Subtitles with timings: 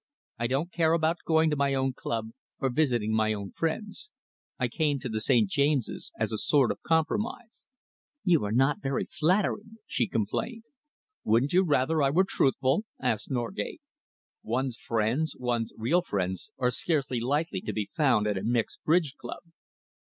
[0.39, 4.09] I don't care about going to my own club or visiting my own friends.
[4.57, 5.47] I came to the St.
[5.47, 7.67] James's as a sort of compromise."
[8.23, 10.63] "You are not very flattering," she complained.
[11.23, 13.83] "Wouldn't you rather I were truthful?" asked Norgate.
[14.41, 19.13] "One's friends, one's real friends, are scarcely likely to be found at a mixed bridge
[19.17, 19.43] club."